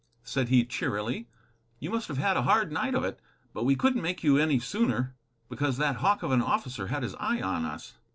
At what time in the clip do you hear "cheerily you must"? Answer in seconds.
0.65-2.07